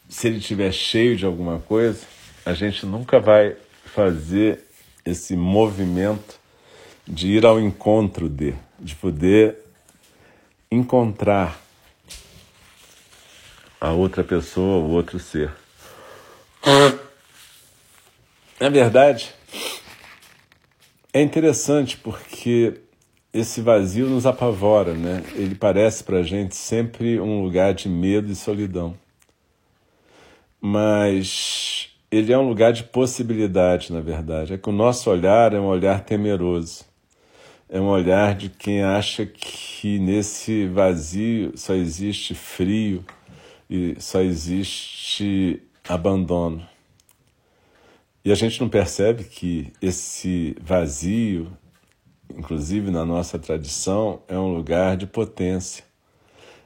se 0.08 0.28
ele 0.28 0.38
estiver 0.38 0.72
cheio 0.72 1.14
de 1.14 1.26
alguma 1.26 1.58
coisa, 1.58 2.06
a 2.42 2.54
gente 2.54 2.86
nunca 2.86 3.20
vai 3.20 3.54
fazer 3.84 4.60
esse 5.04 5.36
movimento 5.36 6.40
de 7.06 7.28
ir 7.28 7.44
ao 7.44 7.60
encontro 7.60 8.30
de, 8.30 8.54
de 8.80 8.94
poder 8.94 9.58
encontrar 10.70 11.60
a 13.78 13.92
outra 13.92 14.24
pessoa, 14.24 14.82
o 14.82 14.92
outro 14.92 15.18
ser. 15.18 15.52
Na 18.58 18.70
verdade, 18.70 19.34
é 21.12 21.20
interessante 21.20 21.98
porque 21.98 22.80
esse 23.34 23.60
vazio 23.60 24.08
nos 24.08 24.26
apavora, 24.26 24.94
né? 24.94 25.24
Ele 25.34 25.56
parece 25.56 26.04
para 26.04 26.18
a 26.18 26.22
gente 26.22 26.54
sempre 26.54 27.20
um 27.20 27.42
lugar 27.42 27.74
de 27.74 27.88
medo 27.88 28.30
e 28.30 28.36
solidão. 28.36 28.94
Mas 30.60 31.88
ele 32.12 32.32
é 32.32 32.38
um 32.38 32.48
lugar 32.48 32.72
de 32.72 32.84
possibilidade, 32.84 33.92
na 33.92 34.00
verdade. 34.00 34.54
É 34.54 34.58
que 34.58 34.68
o 34.68 34.72
nosso 34.72 35.10
olhar 35.10 35.52
é 35.52 35.58
um 35.58 35.66
olhar 35.66 36.04
temeroso. 36.04 36.84
É 37.68 37.80
um 37.80 37.88
olhar 37.88 38.36
de 38.36 38.48
quem 38.48 38.84
acha 38.84 39.26
que 39.26 39.98
nesse 39.98 40.68
vazio 40.68 41.52
só 41.56 41.74
existe 41.74 42.34
frio 42.34 43.04
e 43.68 43.96
só 43.98 44.20
existe 44.20 45.60
abandono. 45.88 46.64
E 48.24 48.30
a 48.30 48.34
gente 48.36 48.60
não 48.60 48.68
percebe 48.68 49.24
que 49.24 49.72
esse 49.82 50.56
vazio, 50.62 51.50
inclusive 52.36 52.90
na 52.90 53.04
nossa 53.04 53.38
tradição, 53.38 54.20
é 54.28 54.38
um 54.38 54.54
lugar 54.54 54.96
de 54.96 55.06
potência, 55.06 55.84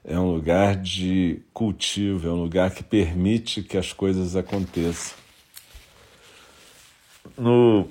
é 0.04 0.18
um 0.18 0.32
lugar 0.32 0.76
de 0.76 1.42
cultivo, 1.52 2.28
é 2.28 2.30
um 2.30 2.42
lugar 2.42 2.70
que 2.70 2.82
permite 2.82 3.62
que 3.62 3.76
as 3.76 3.92
coisas 3.92 4.36
aconteçam. 4.36 5.16
No 7.36 7.88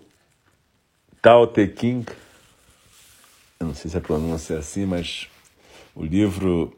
Tao 1.22 1.48
Te 1.48 1.72
Ching, 1.78 2.06
eu 3.60 3.68
não 3.68 3.74
sei 3.74 3.90
se 3.90 3.98
a 3.98 4.02
pronúncia 4.02 4.56
é 4.56 4.58
assim, 4.58 4.86
mas 4.86 5.28
o 5.96 6.04
livro, 6.04 6.76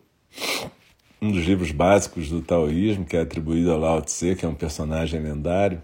um 1.21 1.31
dos 1.31 1.43
livros 1.45 1.71
básicos 1.71 2.29
do 2.29 2.41
taoísmo, 2.41 3.05
que 3.05 3.17
é 3.17 3.21
atribuído 3.21 3.71
a 3.71 3.77
Lao 3.77 4.01
Tse, 4.01 4.35
que 4.35 4.45
é 4.45 4.47
um 4.47 4.55
personagem 4.55 5.19
lendário, 5.21 5.81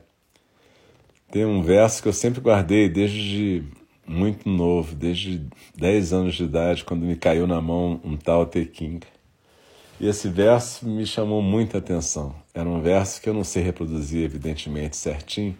tem 1.31 1.45
um 1.45 1.61
verso 1.61 2.01
que 2.01 2.07
eu 2.07 2.13
sempre 2.13 2.39
guardei 2.39 2.87
desde 2.87 3.63
muito 4.07 4.47
novo, 4.47 4.95
desde 4.95 5.41
10 5.77 6.13
anos 6.13 6.35
de 6.35 6.43
idade, 6.43 6.83
quando 6.83 7.05
me 7.05 7.15
caiu 7.15 7.47
na 7.47 7.61
mão 7.61 7.99
um 8.03 8.15
tal 8.15 8.45
Teking. 8.45 8.99
E 9.99 10.07
esse 10.07 10.27
verso 10.27 10.87
me 10.87 11.05
chamou 11.05 11.41
muita 11.41 11.77
atenção. 11.77 12.35
Era 12.53 12.67
um 12.67 12.81
verso 12.81 13.21
que 13.21 13.29
eu 13.29 13.33
não 13.33 13.43
sei 13.43 13.63
reproduzir, 13.63 14.23
evidentemente, 14.23 14.97
certinho, 14.97 15.57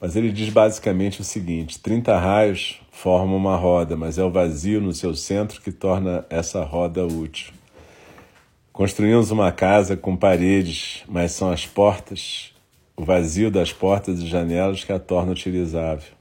mas 0.00 0.16
ele 0.16 0.30
diz 0.30 0.48
basicamente 0.50 1.20
o 1.20 1.24
seguinte: 1.24 1.78
30 1.80 2.18
raios 2.18 2.80
formam 2.90 3.36
uma 3.36 3.56
roda, 3.56 3.96
mas 3.96 4.18
é 4.18 4.24
o 4.24 4.30
vazio 4.30 4.80
no 4.80 4.92
seu 4.92 5.14
centro 5.14 5.60
que 5.60 5.72
torna 5.72 6.24
essa 6.30 6.62
roda 6.62 7.04
útil. 7.06 7.52
Construímos 8.72 9.30
uma 9.30 9.52
casa 9.52 9.96
com 9.96 10.16
paredes, 10.16 11.04
mas 11.08 11.32
são 11.32 11.50
as 11.50 11.64
portas, 11.66 12.52
o 12.96 13.04
vazio 13.04 13.50
das 13.50 13.72
portas 13.72 14.20
e 14.20 14.26
janelas 14.26 14.84
que 14.84 14.92
a 14.92 14.98
torna 14.98 15.32
utilizável. 15.32 16.12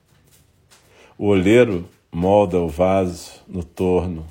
O 1.17 1.27
oleiro 1.27 1.85
molda 2.11 2.59
o 2.59 2.67
vaso 2.67 3.31
no 3.47 3.63
torno, 3.63 4.25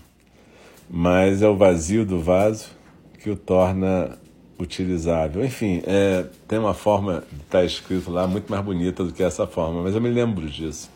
mas 0.90 1.42
é 1.42 1.48
o 1.48 1.56
vazio 1.56 2.04
do 2.04 2.20
vaso 2.20 2.70
que 3.18 3.30
o 3.30 3.36
torna 3.36 4.18
utilizável. 4.58 5.44
Enfim, 5.44 5.82
é, 5.86 6.26
tem 6.48 6.58
uma 6.58 6.74
forma 6.74 7.24
de 7.30 7.42
estar 7.42 7.64
escrito 7.64 8.10
lá 8.10 8.26
muito 8.26 8.50
mais 8.50 8.64
bonita 8.64 9.04
do 9.04 9.12
que 9.12 9.22
essa 9.22 9.46
forma, 9.46 9.82
mas 9.82 9.94
eu 9.94 10.00
me 10.00 10.10
lembro 10.10 10.48
disso. 10.48 10.90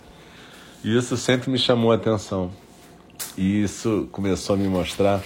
E 0.82 0.96
isso 0.96 1.16
sempre 1.16 1.50
me 1.50 1.58
chamou 1.58 1.92
a 1.92 1.94
atenção. 1.94 2.50
E 3.36 3.62
isso 3.62 4.08
começou 4.10 4.54
a 4.54 4.58
me 4.58 4.68
mostrar 4.68 5.22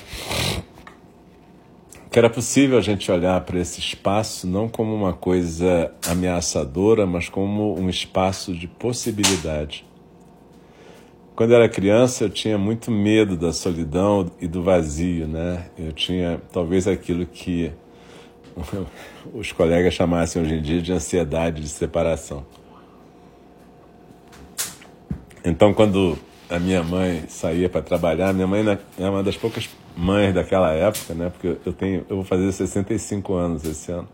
que 2.11 2.19
era 2.19 2.29
possível 2.29 2.77
a 2.77 2.81
gente 2.81 3.11
olhar 3.11 3.41
para 3.43 3.59
esse 3.59 3.79
espaço 3.79 4.47
não 4.47 4.69
como 4.69 4.95
uma 4.95 5.13
coisa 5.13 5.93
ameaçadora, 6.07 7.07
mas 7.07 7.29
como 7.29 7.79
um 7.79 7.89
espaço 7.89 8.53
de 8.53 8.67
possibilidade. 8.67 9.87
Quando 11.41 11.55
era 11.55 11.71
criança, 11.71 12.25
eu 12.25 12.29
tinha 12.29 12.59
muito 12.59 12.91
medo 12.91 13.35
da 13.35 13.51
solidão 13.51 14.31
e 14.39 14.47
do 14.47 14.63
vazio, 14.63 15.27
né? 15.27 15.71
Eu 15.79 15.91
tinha 15.91 16.39
talvez 16.53 16.87
aquilo 16.87 17.25
que 17.25 17.73
os 19.33 19.51
colegas 19.51 19.95
chamassem 19.95 20.43
hoje 20.43 20.57
em 20.57 20.61
dia 20.61 20.83
de 20.83 20.93
ansiedade 20.93 21.63
de 21.63 21.69
separação. 21.71 22.45
Então, 25.43 25.73
quando 25.73 26.19
a 26.51 26.59
minha 26.59 26.83
mãe 26.83 27.25
saía 27.27 27.71
para 27.71 27.81
trabalhar, 27.81 28.35
minha 28.35 28.47
mãe 28.47 28.79
é 28.99 29.09
uma 29.09 29.23
das 29.23 29.39
poucas 29.39 29.67
mães 29.97 30.35
daquela 30.35 30.71
época, 30.73 31.15
né? 31.15 31.31
Porque 31.31 31.57
eu 31.65 31.73
tenho, 31.73 32.05
eu 32.11 32.17
vou 32.17 32.25
fazer 32.27 32.53
65 32.53 33.33
anos 33.33 33.65
esse 33.65 33.91
ano. 33.91 34.09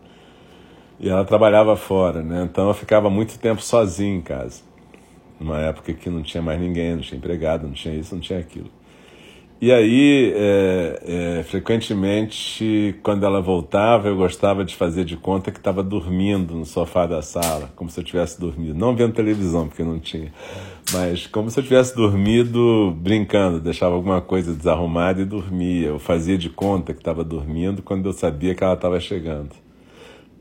E 0.97 1.09
ela 1.09 1.25
trabalhava 1.25 1.75
fora, 1.75 2.23
né? 2.23 2.47
Então 2.49 2.69
eu 2.69 2.73
ficava 2.73 3.09
muito 3.09 3.37
tempo 3.37 3.61
sozinho 3.61 4.15
em 4.15 4.21
casa. 4.21 4.66
Numa 5.39 5.59
época 5.59 5.93
que 5.93 6.09
não 6.09 6.23
tinha 6.23 6.41
mais 6.41 6.59
ninguém, 6.59 6.95
não 6.95 7.01
tinha 7.01 7.17
empregado, 7.17 7.67
não 7.67 7.73
tinha 7.73 7.93
isso, 7.93 8.15
não 8.15 8.21
tinha 8.21 8.39
aquilo. 8.39 8.69
E 9.59 9.71
aí, 9.71 10.33
é, 10.35 11.39
é, 11.39 11.43
frequentemente, 11.43 12.95
quando 13.01 13.25
ela 13.25 13.41
voltava, 13.41 14.07
eu 14.07 14.15
gostava 14.15 14.63
de 14.63 14.75
fazer 14.75 15.03
de 15.03 15.17
conta 15.17 15.51
que 15.51 15.57
estava 15.57 15.81
dormindo 15.81 16.53
no 16.53 16.63
sofá 16.63 17.07
da 17.07 17.23
sala, 17.23 17.71
como 17.75 17.89
se 17.89 17.99
eu 17.99 18.03
tivesse 18.03 18.39
dormido. 18.39 18.77
Não 18.77 18.95
vendo 18.95 19.13
televisão, 19.13 19.67
porque 19.67 19.83
não 19.83 19.99
tinha, 19.99 20.31
mas 20.93 21.25
como 21.25 21.49
se 21.49 21.59
eu 21.59 21.63
tivesse 21.63 21.95
dormido 21.95 22.95
brincando, 22.99 23.59
deixava 23.59 23.95
alguma 23.95 24.21
coisa 24.21 24.53
desarrumada 24.53 25.23
e 25.23 25.25
dormia. 25.25 25.87
Eu 25.87 25.97
fazia 25.97 26.37
de 26.37 26.51
conta 26.51 26.93
que 26.93 26.99
estava 26.99 27.23
dormindo 27.23 27.81
quando 27.81 28.05
eu 28.05 28.13
sabia 28.13 28.53
que 28.53 28.63
ela 28.63 28.75
estava 28.75 28.99
chegando. 28.99 29.66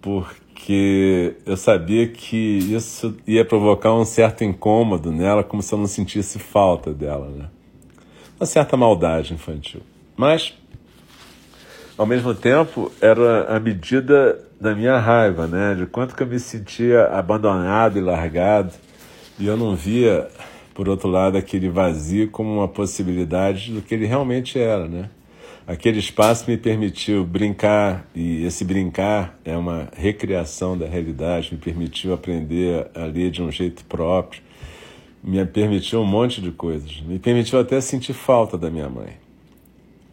Porque 0.00 1.36
eu 1.44 1.56
sabia 1.56 2.06
que 2.06 2.36
isso 2.36 3.16
ia 3.26 3.44
provocar 3.44 3.94
um 3.94 4.04
certo 4.04 4.44
incômodo 4.44 5.10
nela, 5.10 5.42
como 5.42 5.62
se 5.62 5.72
eu 5.74 5.78
não 5.78 5.86
sentisse 5.86 6.38
falta 6.38 6.92
dela, 6.92 7.28
né? 7.28 7.46
uma 8.38 8.46
certa 8.46 8.76
maldade 8.76 9.34
infantil. 9.34 9.80
Mas, 10.16 10.54
ao 11.96 12.06
mesmo 12.06 12.34
tempo, 12.34 12.92
era 13.00 13.56
a 13.56 13.58
medida 13.58 14.38
da 14.60 14.74
minha 14.74 14.98
raiva, 14.98 15.46
né? 15.46 15.74
De 15.74 15.86
quanto 15.86 16.14
que 16.14 16.22
eu 16.22 16.26
me 16.26 16.38
sentia 16.38 17.06
abandonado 17.06 17.98
e 17.98 18.00
largado. 18.00 18.72
E 19.38 19.46
eu 19.46 19.56
não 19.56 19.74
via, 19.74 20.28
por 20.74 20.88
outro 20.88 21.08
lado, 21.08 21.36
aquele 21.36 21.68
vazio 21.68 22.30
como 22.30 22.54
uma 22.54 22.68
possibilidade 22.68 23.72
do 23.72 23.82
que 23.82 23.94
ele 23.94 24.06
realmente 24.06 24.58
era, 24.58 24.86
né? 24.86 25.10
Aquele 25.66 25.98
espaço 25.98 26.48
me 26.48 26.56
permitiu 26.56 27.24
brincar, 27.24 28.08
e 28.14 28.44
esse 28.44 28.64
brincar 28.64 29.36
é 29.44 29.56
uma 29.56 29.88
recriação 29.96 30.78
da 30.78 30.86
realidade, 30.86 31.52
me 31.52 31.58
permitiu 31.58 32.14
aprender 32.14 32.88
a 32.94 33.04
ler 33.04 33.32
de 33.32 33.42
um 33.42 33.50
jeito 33.50 33.84
próprio, 33.84 34.40
me 35.24 35.44
permitiu 35.44 36.00
um 36.00 36.06
monte 36.06 36.40
de 36.40 36.52
coisas. 36.52 37.00
Me 37.00 37.18
permitiu 37.18 37.58
até 37.58 37.80
sentir 37.80 38.12
falta 38.12 38.56
da 38.56 38.70
minha 38.70 38.88
mãe. 38.88 39.14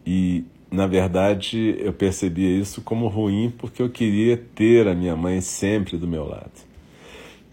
E, 0.04 0.44
na 0.72 0.88
verdade, 0.88 1.76
eu 1.78 1.92
percebia 1.92 2.50
isso 2.50 2.82
como 2.82 3.06
ruim 3.06 3.52
porque 3.56 3.80
eu 3.80 3.88
queria 3.88 4.36
ter 4.36 4.88
a 4.88 4.94
minha 4.94 5.14
mãe 5.14 5.40
sempre 5.40 5.96
do 5.96 6.08
meu 6.08 6.26
lado. 6.26 6.50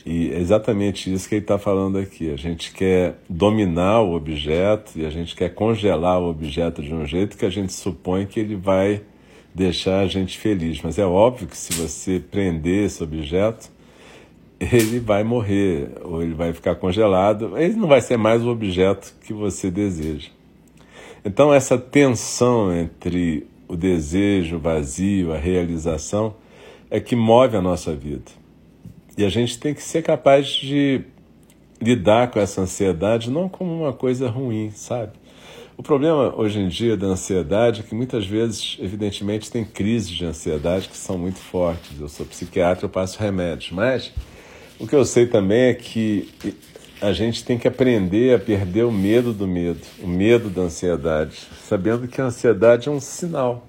E 0.06 0.32
é 0.32 0.40
exatamente 0.40 1.14
isso 1.14 1.30
que 1.30 1.36
ele 1.36 1.44
está 1.44 1.60
falando 1.60 1.98
aqui. 1.98 2.32
A 2.32 2.36
gente 2.36 2.74
quer 2.74 3.20
dominar 3.30 4.02
o 4.02 4.16
objeto 4.16 4.94
e 4.96 5.06
a 5.06 5.10
gente 5.10 5.36
quer 5.36 5.54
congelar 5.54 6.20
o 6.20 6.30
objeto 6.30 6.82
de 6.82 6.94
um 6.94 7.06
jeito 7.06 7.38
que 7.38 7.46
a 7.46 7.50
gente 7.50 7.72
supõe 7.72 8.26
que 8.26 8.40
ele 8.40 8.56
vai 8.56 9.02
deixar 9.54 10.00
a 10.00 10.08
gente 10.08 10.38
feliz. 10.38 10.82
Mas 10.82 10.98
é 10.98 11.06
óbvio 11.06 11.48
que 11.48 11.58
se 11.58 11.74
você 11.74 12.20
prender 12.20 12.86
esse 12.86 13.04
objeto, 13.04 13.70
ele 14.60 15.00
vai 15.00 15.24
morrer 15.24 15.90
ou 16.04 16.22
ele 16.22 16.34
vai 16.34 16.54
ficar 16.54 16.76
congelado, 16.76 17.58
ele 17.58 17.76
não 17.76 17.88
vai 17.88 18.02
ser 18.02 18.18
mais 18.18 18.44
o 18.44 18.50
objeto 18.50 19.16
que 19.26 19.34
você 19.34 19.70
deseja. 19.70 20.30
Então, 21.24 21.54
essa 21.54 21.78
tensão 21.78 22.76
entre 22.76 23.48
o 23.68 23.76
desejo, 23.76 24.58
vazio, 24.58 25.34
a 25.34 25.38
realização 25.38 26.36
é 26.90 27.00
que 27.00 27.16
move 27.16 27.56
a 27.56 27.62
nossa 27.62 27.96
vida. 27.96 28.41
E 29.18 29.26
a 29.26 29.30
gente 29.30 29.60
tem 29.60 29.74
que 29.74 29.84
ser 29.84 30.02
capaz 30.02 30.48
de 30.48 31.02
lidar 31.82 32.30
com 32.30 32.40
essa 32.40 32.62
ansiedade 32.62 33.30
não 33.30 33.50
como 33.50 33.74
uma 33.74 33.92
coisa 33.92 34.30
ruim, 34.30 34.72
sabe? 34.72 35.14
O 35.78 35.84
problema 35.84 36.34
hoje 36.36 36.60
em 36.60 36.68
dia 36.68 36.96
da 36.96 37.08
ansiedade 37.08 37.82
é 37.82 37.84
que 37.84 37.96
muitas 37.96 38.26
vezes, 38.26 38.78
evidentemente, 38.80 39.50
tem 39.50 39.66
crises 39.66 40.12
de 40.12 40.24
ansiedade 40.24 40.88
que 40.88 40.96
são 40.96 41.18
muito 41.18 41.40
fortes. 41.40 42.00
Eu 42.00 42.08
sou 42.08 42.26
psiquiatra, 42.26 42.86
eu 42.86 42.90
passo 42.90 43.20
remédios, 43.20 43.72
mas 43.72 44.14
o 44.80 44.86
que 44.86 44.96
eu 44.96 45.04
sei 45.04 45.26
também 45.26 45.70
é 45.70 45.74
que 45.74 46.30
a 47.02 47.12
gente 47.12 47.44
tem 47.44 47.58
que 47.58 47.68
aprender 47.68 48.36
a 48.36 48.40
perder 48.40 48.84
o 48.84 48.92
medo 48.92 49.34
do 49.34 49.48
medo, 49.48 49.82
o 50.04 50.08
medo 50.08 50.50
da 50.50 50.62
ansiedade, 50.62 51.48
sabendo 51.68 52.08
que 52.08 52.22
a 52.22 52.26
ansiedade 52.26 52.88
é 52.88 52.92
um 52.92 53.00
sinal. 53.00 53.68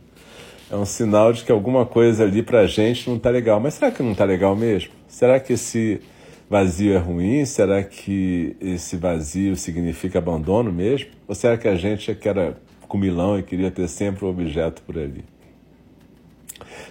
É 0.71 0.77
um 0.77 0.85
sinal 0.85 1.33
de 1.33 1.45
que 1.45 1.51
alguma 1.53 1.87
coisa 1.87 2.25
ali 2.25 2.43
para 2.43 2.61
a 2.61 2.67
gente 2.67 3.09
não 3.09 3.17
está 3.17 3.31
legal. 3.31 3.59
Mas 3.59 3.75
será 3.75 3.91
que 3.91 4.03
não 4.03 4.13
está 4.13 4.25
legal 4.25 4.55
mesmo? 4.55 5.02
Será 5.13 5.39
que 5.39 5.53
esse 5.53 6.01
vazio 6.49 6.95
é 6.95 6.97
ruim? 6.97 7.45
Será 7.45 7.85
que 7.85 8.57
esse 8.59 8.97
vazio 8.97 9.55
significa 9.57 10.19
abandono 10.19 10.73
mesmo? 10.73 11.11
Ou 11.29 11.35
será 11.35 11.59
que 11.59 11.69
a 11.69 11.77
gente 11.77 12.11
é 12.11 12.15
que 12.15 12.27
era 12.27 12.57
comilão 12.89 13.39
e 13.39 13.43
queria 13.43 13.71
ter 13.71 13.87
sempre 13.89 14.25
um 14.25 14.29
objeto 14.29 14.81
por 14.81 14.97
ali? 14.97 15.23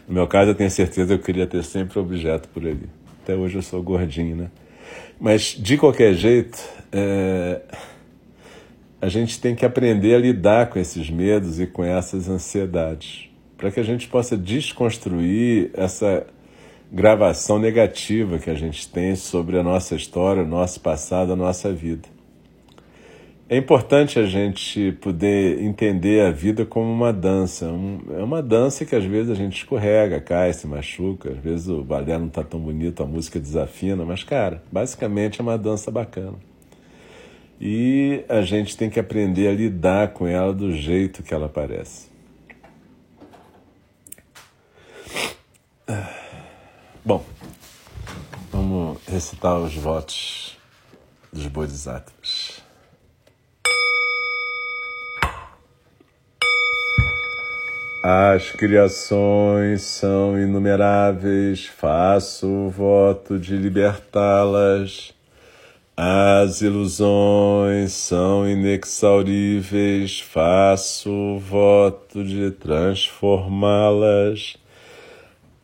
No 0.07 0.13
meu 0.13 0.27
caso, 0.27 0.51
eu 0.51 0.55
tenho 0.55 0.69
certeza 0.69 1.07
que 1.07 1.13
eu 1.21 1.25
queria 1.25 1.47
ter 1.47 1.63
sempre 1.63 1.97
um 1.97 2.03
objeto 2.03 2.47
por 2.49 2.61
ali. 2.61 2.87
Até 3.23 3.35
hoje 3.35 3.55
eu 3.55 3.63
sou 3.63 3.81
gordinho, 3.81 4.35
né? 4.35 4.51
Mas, 5.19 5.55
de 5.57 5.75
qualquer 5.75 6.13
jeito, 6.13 6.59
é... 6.91 7.61
a 9.01 9.09
gente 9.09 9.41
tem 9.41 9.55
que 9.55 9.65
aprender 9.65 10.13
a 10.13 10.19
lidar 10.19 10.69
com 10.69 10.77
esses 10.77 11.09
medos 11.09 11.59
e 11.59 11.65
com 11.65 11.83
essas 11.83 12.29
ansiedades, 12.29 13.31
para 13.57 13.71
que 13.71 13.79
a 13.79 13.83
gente 13.83 14.07
possa 14.07 14.37
desconstruir 14.37 15.71
essa 15.73 16.27
gravação 16.91 17.57
negativa 17.57 18.37
que 18.37 18.49
a 18.49 18.55
gente 18.55 18.87
tem 18.89 19.15
sobre 19.15 19.57
a 19.57 19.63
nossa 19.63 19.95
história, 19.95 20.43
o 20.43 20.47
nosso 20.47 20.81
passado, 20.81 21.31
a 21.31 21.35
nossa 21.35 21.71
vida. 21.71 22.09
É 23.47 23.57
importante 23.57 24.19
a 24.19 24.25
gente 24.25 24.93
poder 25.01 25.61
entender 25.61 26.25
a 26.25 26.31
vida 26.31 26.65
como 26.65 26.91
uma 26.91 27.11
dança. 27.11 27.65
é 27.65 28.23
uma 28.23 28.41
dança 28.41 28.85
que 28.85 28.95
às 28.95 29.03
vezes 29.03 29.31
a 29.31 29.35
gente 29.35 29.57
escorrega, 29.57 30.21
cai, 30.21 30.53
se 30.53 30.67
machuca, 30.67 31.31
às 31.31 31.37
vezes 31.37 31.67
o 31.67 31.83
balé 31.83 32.17
não 32.17 32.27
está 32.27 32.43
tão 32.43 32.59
bonito, 32.59 33.03
a 33.03 33.05
música 33.05 33.39
desafina, 33.39 34.05
mas, 34.05 34.23
cara, 34.23 34.61
basicamente 34.71 35.39
é 35.39 35.43
uma 35.43 35.57
dança 35.57 35.91
bacana. 35.91 36.37
E 37.59 38.23
a 38.27 38.41
gente 38.41 38.75
tem 38.75 38.89
que 38.89 38.99
aprender 38.99 39.47
a 39.47 39.53
lidar 39.53 40.09
com 40.09 40.25
ela 40.25 40.53
do 40.53 40.71
jeito 40.71 41.21
que 41.21 41.33
ela 41.33 41.45
aparece. 41.45 42.10
Bom, 47.03 47.25
vamos 48.51 48.99
recitar 49.07 49.57
os 49.57 49.73
votos 49.73 50.55
dos 51.33 51.47
Bodhisattvas. 51.47 52.61
As 58.03 58.51
criações 58.51 59.81
são 59.81 60.39
inumeráveis, 60.39 61.65
faço 61.65 62.47
o 62.47 62.69
voto 62.69 63.39
de 63.39 63.57
libertá-las. 63.57 65.11
As 65.97 66.61
ilusões 66.61 67.93
são 67.93 68.47
inexauríveis, 68.47 70.19
faço 70.19 71.09
o 71.09 71.39
voto 71.39 72.23
de 72.23 72.51
transformá-las. 72.51 74.60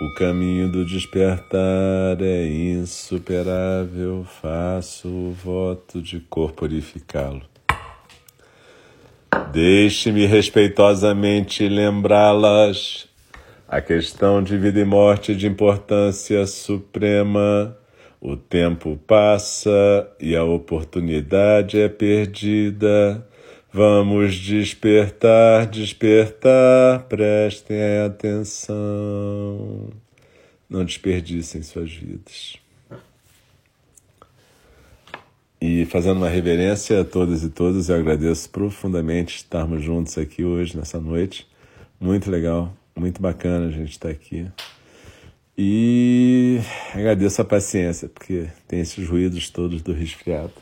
O 0.00 0.14
caminho 0.14 0.70
do 0.70 0.84
despertar 0.84 2.20
é 2.20 2.46
insuperável, 2.46 4.24
faço 4.40 5.08
o 5.08 5.32
voto 5.32 6.02
de 6.02 6.20
corporificá-lo. 6.20 7.42
Deixe-me 9.52 10.26
respeitosamente 10.26 11.68
lembrá-las. 11.68 13.08
A 13.68 13.80
questão 13.80 14.42
de 14.42 14.56
vida 14.56 14.80
e 14.80 14.84
morte 14.84 15.32
é 15.32 15.34
de 15.34 15.46
importância 15.46 16.46
suprema 16.46 17.76
o 18.26 18.38
tempo 18.38 18.98
passa 19.06 20.08
e 20.18 20.34
a 20.34 20.42
oportunidade 20.42 21.78
é 21.78 21.90
perdida. 21.90 23.22
Vamos 23.76 24.36
despertar, 24.36 25.66
despertar, 25.66 27.02
prestem 27.08 28.04
atenção. 28.06 29.90
Não 30.70 30.84
desperdicem 30.84 31.60
suas 31.60 31.92
vidas. 31.92 32.56
E 35.60 35.84
fazendo 35.86 36.18
uma 36.18 36.28
reverência 36.28 37.00
a 37.00 37.04
todas 37.04 37.42
e 37.42 37.48
todos, 37.48 37.88
eu 37.88 37.96
agradeço 37.96 38.48
profundamente 38.48 39.38
estarmos 39.38 39.82
juntos 39.82 40.16
aqui 40.18 40.44
hoje, 40.44 40.76
nessa 40.76 41.00
noite. 41.00 41.44
Muito 41.98 42.30
legal, 42.30 42.72
muito 42.94 43.20
bacana 43.20 43.66
a 43.66 43.72
gente 43.72 43.90
estar 43.90 44.08
aqui. 44.08 44.46
E 45.58 46.60
agradeço 46.94 47.42
a 47.42 47.44
paciência, 47.44 48.08
porque 48.08 48.46
tem 48.68 48.78
esses 48.78 49.08
ruídos 49.08 49.50
todos 49.50 49.82
do 49.82 49.92
resfriado. 49.92 50.52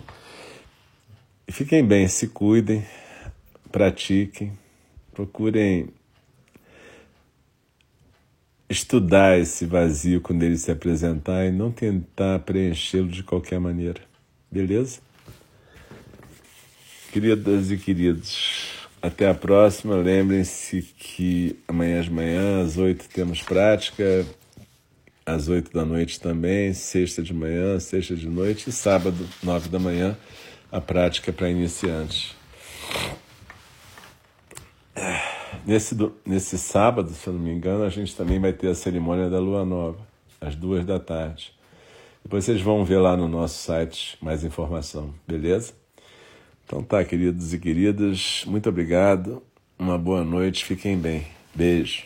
Fiquem 1.50 1.84
bem, 1.84 2.08
se 2.08 2.28
cuidem, 2.28 2.82
pratiquem, 3.72 4.52
procurem 5.12 5.88
estudar 8.68 9.38
esse 9.38 9.66
vazio 9.66 10.20
quando 10.20 10.42
ele 10.42 10.56
se 10.56 10.70
apresentar 10.70 11.46
e 11.46 11.50
não 11.50 11.72
tentar 11.72 12.38
preenchê-lo 12.40 13.08
de 13.08 13.22
qualquer 13.22 13.58
maneira. 13.58 14.00
Beleza? 14.50 15.00
Queridas 17.10 17.70
e 17.70 17.76
queridos, 17.76 18.88
até 19.00 19.28
a 19.28 19.34
próxima. 19.34 19.96
Lembrem-se 19.96 20.82
que 20.82 21.58
amanhã 21.66 22.00
de 22.00 22.10
manhã, 22.10 22.62
às 22.62 22.76
oito, 22.78 23.08
temos 23.08 23.42
prática 23.42 24.24
às 25.24 25.48
oito 25.48 25.72
da 25.72 25.84
noite 25.84 26.20
também, 26.20 26.72
sexta 26.74 27.22
de 27.22 27.32
manhã, 27.32 27.78
sexta 27.78 28.16
de 28.16 28.28
noite 28.28 28.70
e 28.70 28.72
sábado, 28.72 29.28
nove 29.42 29.68
da 29.68 29.78
manhã, 29.78 30.16
a 30.70 30.80
prática 30.80 31.32
para 31.32 31.48
iniciantes. 31.48 32.34
Nesse, 35.64 35.96
nesse 36.26 36.58
sábado, 36.58 37.10
se 37.10 37.26
eu 37.26 37.32
não 37.32 37.40
me 37.40 37.52
engano, 37.52 37.84
a 37.84 37.88
gente 37.88 38.16
também 38.16 38.40
vai 38.40 38.52
ter 38.52 38.68
a 38.68 38.74
cerimônia 38.74 39.30
da 39.30 39.38
Lua 39.38 39.64
Nova, 39.64 39.98
às 40.40 40.56
duas 40.56 40.84
da 40.84 40.98
tarde. 40.98 41.52
Depois 42.24 42.44
vocês 42.44 42.60
vão 42.60 42.84
ver 42.84 42.98
lá 42.98 43.16
no 43.16 43.28
nosso 43.28 43.62
site 43.62 44.18
mais 44.20 44.42
informação, 44.44 45.14
beleza? 45.26 45.72
Então 46.64 46.82
tá, 46.82 47.04
queridos 47.04 47.54
e 47.54 47.58
queridas, 47.58 48.44
muito 48.46 48.68
obrigado, 48.68 49.42
uma 49.78 49.98
boa 49.98 50.24
noite, 50.24 50.64
fiquem 50.64 50.96
bem. 50.96 51.26
Beijo. 51.54 52.04